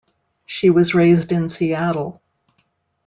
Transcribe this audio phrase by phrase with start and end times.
[0.47, 2.23] She was raised in Seattle.